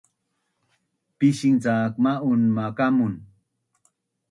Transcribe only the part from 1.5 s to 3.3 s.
cak ma’un makamun